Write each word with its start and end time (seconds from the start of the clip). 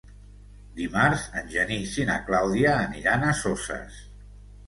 Dimarts 0.79 1.25
en 1.41 1.51
Genís 1.55 1.93
i 2.03 2.07
na 2.11 2.17
Clàudia 2.29 2.71
aniran 2.87 3.27
a 3.27 3.37
Soses. 3.43 4.01